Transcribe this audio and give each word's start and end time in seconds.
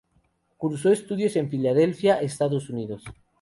Cursó 0.57 0.89
estudios 0.91 1.35
en 1.35 1.51
Filadelfia, 1.51 2.21
Estados 2.21 2.71
Unidos. 2.71 3.03